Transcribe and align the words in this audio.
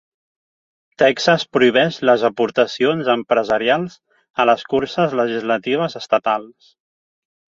Texas 1.01 1.43
prohibeix 1.57 1.97
les 2.09 2.23
aportacions 2.29 3.11
empresarials 3.15 3.99
a 4.43 4.47
les 4.51 4.65
curses 4.73 5.15
legislatives 5.21 6.01
estatals. 6.03 6.73